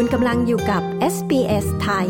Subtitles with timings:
[0.00, 0.82] คุณกำลังอยู่กับ
[1.14, 2.08] SBS ไทย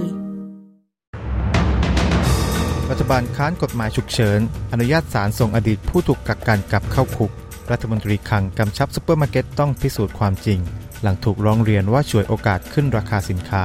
[2.91, 4.41] รัฐบาลค้านกฎหมายฉุกเฉิน
[4.73, 7.32] อนุญาตศาลส่งอดีตผู้ถูกกักกันกลับเข้าคุก
[7.71, 10.59] รัฐมนตรีคลังกำชับซุปเปอร์มาร์เก็ตต้องพิสูจน์ความจริง
[11.03, 13.64] หลังถูกร้องเรียนว่าฉวยโอกาสขึ้นราคาสินค้า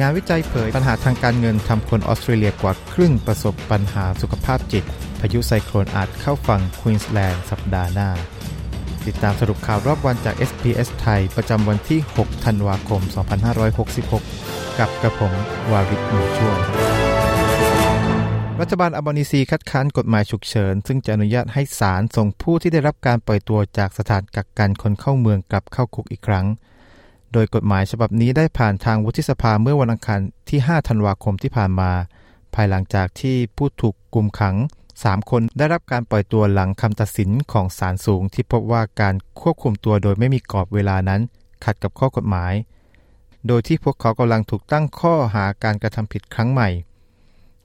[0.00, 4.84] งานวิจัยเผยปัญหาทางการเงินทำคนออสเตรเลียกว่าครึ่งประสบปัญหาสุขภาพจิต
[5.20, 8.10] พายุไซโคลนอาจเข้าฝั่งควีนส์แลนด์สัปดาห์หน้า
[9.08, 13.02] ติดตามสรุปข่าวรอบวันจาก SPS ไทย ประจำวันที่ 6 ธันวาคม
[13.90, 15.32] 2566 กับกระผม
[15.70, 16.58] วาริศมือช่วย
[18.60, 26.46] รัฐบาลอัลบานีซีคัดค้านกฎหมายฉุกเฉิน ซึ่งจะอนุญาตให้ศาลส่งผู้ที่ได้รับการปล่อยตัวจากสถานกักกันคนเข้าเมืองกลับเข้าคุกอีกครั้ง
[27.32, 31.90] โดยกฎหมายฉบับนี้ได้ผ่านทางวุฒิสภาเมื่อวันอังคารที่ 5 ธันวาคมที่ผ่านมา
[32.54, 34.56] ภายหลังจากที่ผู้ถูกกุมขัง
[35.06, 41.20] 3 คนได้รับการปล่อยตัวหลังคำตัดสินของศาลสูงที่พบว่าการควบคุมตัวโดยไม่มีกรอบเวลานั้น
[41.64, 42.52] ขัดกับข้อกฎหมาย
[43.46, 46.68] โดยที่พวกเขากำลังถูกตั้งข้อหาการกระทำผิดครั้งใหม่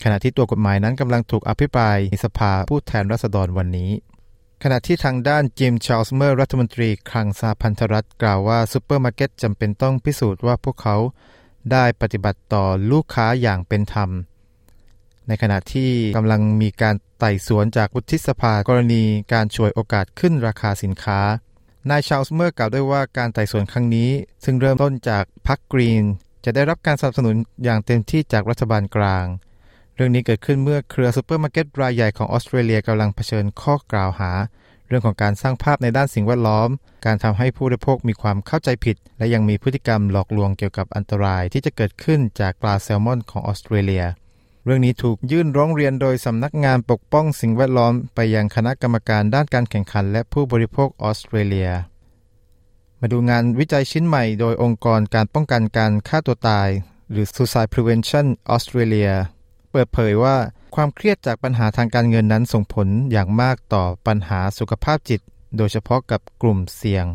[0.03, 3.91] ขณะที่ตัวกฎหมายนั้นกำลังถูกอภิปรายในสภาผู้แทนราษฎรวันนี้
[4.63, 10.97] ขณะที่ทางด้านจิมชาลเมอร์ส รัฐมนตรีคลังสหพันธรัฐกล่าวว่าซูเปอร์มาร์เก็ตจำเป็นต้องพิสูจน์ว่าพวกเขา
[11.71, 14.09] ได้ปฏิบัติต่อลูกค้าอย่างเป็นธรรม
[15.27, 21.19] ในขณะที่กำลังมีการไต่สวนจากวุฒิสภากรณีการฉวยโอกาสขึ้นราคาสินค้า
[21.89, 24.09] นายชาลเมอร์สกล่าวด้วยว่าการไต่สวนครั้งนี้
[24.43, 26.03] ซึ่งเริ่มต้นจากพรรคกรีน
[26.45, 29.25] จะได้รับการสนับสนุนอย่างเต็มที่จากรัฐบาลกลาง
[29.95, 34.31] เรื่องนี้เกิดขึ้นเมื่อเครือซูเปอร์มาร์เก็ตรายใหญ่ของออสเตรเลียกำลังเผชิญข้อกล่าวหา
[34.87, 36.69] เรื่องของการสร้างภาพในด้านสิ่งแวดล้อม
[37.05, 44.05] การทำให้ผู้บริโภคมีความเข้าใจผิด และยังมีพฤติกรรมหลอกลวงเกี่ยวกับอันตรายที่จะเกิดขึ้นจากปลาแซลมอนของออสเตรเลีย
[44.65, 51.69] เรื่องนี้ถูกยื่นร้องเรียนโดยสำนักงานปกป้องสิ่งแวดล้อมไปยังคณะกรรมการด้านการแข่งขัน และผู้บริโภคออสเตรเลีย
[52.99, 56.69] มาดูงานวิจัยชิ้นใหม่โดยองค์กรการป้องกันการฆ่าตัวตาย
[57.11, 58.25] หรือ Suicide Prevention
[58.55, 59.13] Australia
[59.71, 60.35] เปิดเผยว่า
[60.75, 65.21] ความเครียดจากปัญหาทางการเงินนั้นส่งผลอย่างมากต่อปัญหาสุขภาพจิต
[65.57, 67.05] โดยเฉพาะกับกลุ่มเสี่ยง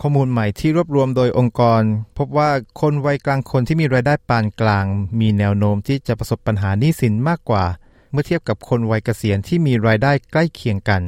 [0.00, 1.82] ข้อมูลใหม่ที่รวบรวมโดยองค์กร
[2.18, 4.86] พบว่าคนวัยกลางคนที่มีรายได้ปานกลาง
[5.20, 7.64] มีแนวโน้มที่จะประสบปัญหาหนี้สินมากกว่า
[8.10, 11.02] เมื่อเทียบกับคนวัยเกษียณที่มีรายได้ใกล้เคียงกัน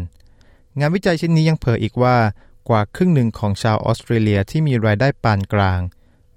[0.78, 2.16] งานวิจัยชิ้นนี้ยังเผยอีกว่า
[2.68, 5.80] กว่าครึ่งหนึ่งของชาวออสเตรเลียที่มีรายได้ปานกลาง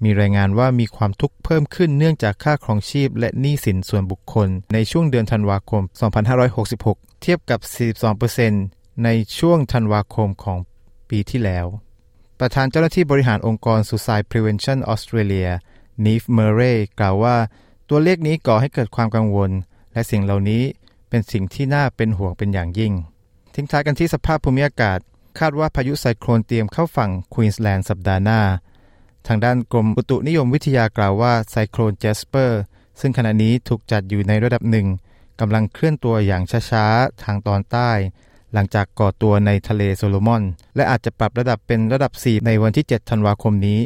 [0.04, 5.84] มีรายงานว่ามีความทุกข์เพิ่มขึ้นเนื่องจากค่าครองชีพและหนี้สินส่วนบุคคล ในช่วงเดือนธันวาคม
[6.52, 7.60] 2566 เทียบกับ
[8.28, 9.10] 42%ใน
[9.40, 10.58] ช่วงธันวาคมของ
[11.10, 11.68] ปีที่แล้ว
[12.40, 15.50] ประธานเจ้าหน้าที่บริหารองค์กร Suicide Prevention Australia
[16.06, 17.38] Neve Murray กล่าวว่า
[17.90, 19.52] ตัวเลขนี้ก่อให้เกิดความกังวล
[19.94, 20.64] และสิ่งเหล่านี้
[21.10, 22.94] เป็นสิ่งที่น่าเป็นห่วงเป็นอย่างยิ่ง
[23.54, 25.00] ทิ้งท้ายกันที่สภาพภูมิอากาศ
[25.40, 28.42] คาดว่าพายุไซโคลนเตรียมเข้าฝั่งควีนส์แลนด์สัปดาห์หน้า
[29.28, 32.62] ทางด้านกรมอุตุนิยมวิทยากล่าวว่าไซโคลนเจสเปอร์
[33.00, 34.88] ซึ่งขณะนี้ถูกจัดอยู่ในระดับหนึ่ง
[35.40, 37.92] กำลังเคลื่อนตัวอย่างช้าๆ ทางตอนใต้
[38.54, 40.44] หลังจากก่อตัวในทะเลโซโลมอน
[40.76, 43.80] และอาจจะปรับระดับเป็นระดับ 4 ในวันที่ 7 ธันวาคมนี้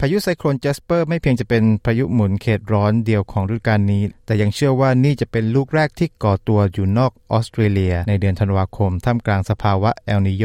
[0.00, 10.44] พายุไซโคลนเจสเปอร์ไม่เพียงจะเป็นพายุหมุนเขตร้อนเดียวของฤดูกาลนี้ แต่ยังเชื่อว่านี่จะเป็นลูกแรกที่ก่อตัวอยู่นอกออสเตรเลีย ในเดือนธันวาคม ท่ามกลางสภาวะเอลนีโญ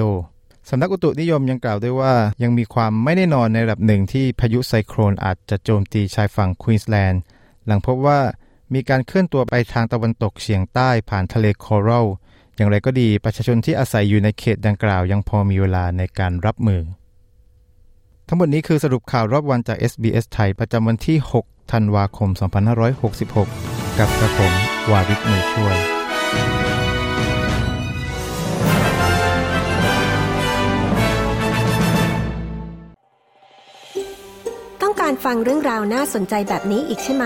[0.69, 7.21] สำนักอุตุนิยมยังกล่าวด้วยว่า ยังมีความไม่แน่นอนในระดับหนึ่งที่พายุไซโคลนอาจจะโจมตีชายฝั่งควีนส์แลนด์
[7.65, 8.19] หลังพบว่า
[8.73, 12.05] มีการเคลื่อนตัวไปทางตะวันตกเฉียงใต้ผ่านทะเลคอรัล
[12.55, 16.81] อย่างไรก็ดีประชาชนที่อาศัยอยู่ในเขตดังกล่าวยังพอมีเวลาในการรับมือ
[18.27, 22.29] ทั้งหมดนี้คือสรุปข่าวรอบวันจาก SBS ไทยประจำวันที่ 6 ธันวาคม
[22.93, 24.53] 2566 กับกระผม
[24.91, 25.77] วาริศมือช่วย
[34.81, 37.25] ต้องการฟังเรื่องราวน่าสนใจแบบนี้อีกใช่ไหม